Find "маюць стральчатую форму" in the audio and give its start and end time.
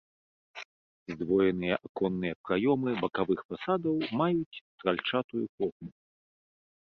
4.21-5.89